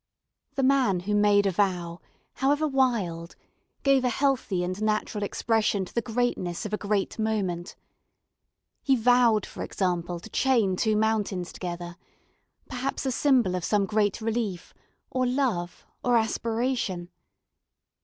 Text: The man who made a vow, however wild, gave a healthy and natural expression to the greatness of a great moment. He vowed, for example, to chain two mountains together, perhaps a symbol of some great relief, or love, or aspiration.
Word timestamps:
The 0.55 0.63
man 0.63 1.01
who 1.01 1.13
made 1.13 1.45
a 1.45 1.51
vow, 1.51 1.99
however 2.37 2.67
wild, 2.67 3.35
gave 3.83 4.03
a 4.03 4.09
healthy 4.09 4.63
and 4.63 4.81
natural 4.81 5.23
expression 5.23 5.85
to 5.85 5.93
the 5.93 6.01
greatness 6.01 6.65
of 6.65 6.73
a 6.73 6.77
great 6.77 7.19
moment. 7.19 7.75
He 8.81 8.95
vowed, 8.95 9.45
for 9.45 9.61
example, 9.61 10.19
to 10.19 10.29
chain 10.31 10.75
two 10.75 10.95
mountains 10.97 11.53
together, 11.53 11.97
perhaps 12.67 13.05
a 13.05 13.11
symbol 13.11 13.53
of 13.53 13.63
some 13.63 13.85
great 13.85 14.21
relief, 14.21 14.73
or 15.11 15.27
love, 15.27 15.85
or 16.03 16.17
aspiration. 16.17 17.09